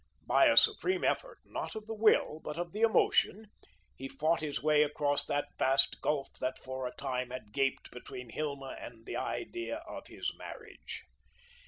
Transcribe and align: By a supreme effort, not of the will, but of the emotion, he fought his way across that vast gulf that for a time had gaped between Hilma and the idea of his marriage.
By 0.25 0.45
a 0.47 0.57
supreme 0.57 1.03
effort, 1.03 1.37
not 1.45 1.75
of 1.75 1.85
the 1.85 1.93
will, 1.93 2.39
but 2.43 2.57
of 2.57 2.71
the 2.71 2.81
emotion, 2.81 3.51
he 3.95 4.07
fought 4.07 4.39
his 4.41 4.59
way 4.63 4.81
across 4.81 5.23
that 5.25 5.49
vast 5.59 6.01
gulf 6.01 6.33
that 6.39 6.57
for 6.57 6.87
a 6.87 6.91
time 6.95 7.29
had 7.29 7.51
gaped 7.53 7.91
between 7.91 8.31
Hilma 8.31 8.75
and 8.79 9.05
the 9.05 9.17
idea 9.17 9.77
of 9.87 10.07
his 10.07 10.31
marriage. 10.39 11.03